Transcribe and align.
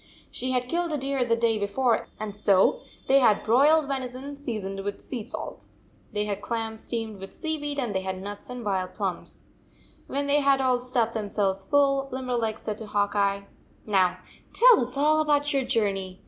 She 0.31 0.49
had 0.49 0.67
killed 0.67 0.91
a 0.91 0.97
deer 0.97 1.23
the 1.23 1.35
day 1.35 1.59
before, 1.59 2.07
and 2.19 2.35
so 2.35 2.81
they 3.07 3.19
had 3.19 3.43
broiled 3.43 3.87
venison, 3.87 4.35
seasoned 4.35 4.79
with 4.79 5.03
sea 5.03 5.27
salt. 5.27 5.67
They 6.11 6.25
had 6.25 6.41
clams 6.41 6.81
steamed 6.81 7.19
with 7.19 7.35
sea 7.35 7.59
weed, 7.59 7.77
and 7.77 7.93
they 7.93 8.01
had 8.01 8.19
nuts 8.19 8.49
and 8.49 8.65
wild 8.65 8.95
plums. 8.95 9.41
When 10.07 10.25
they 10.25 10.39
had 10.39 10.59
all 10.59 10.79
stuffed 10.79 11.13
themselves 11.13 11.65
full, 11.65 12.09
Limberleg 12.11 12.57
said 12.57 12.79
to 12.79 12.87
Hawk 12.87 13.13
Eye: 13.15 13.45
"Now 13.85 14.17
tell 14.53 14.79
us 14.81 14.97
all 14.97 15.21
about 15.21 15.53
your 15.53 15.65
journey. 15.65 16.19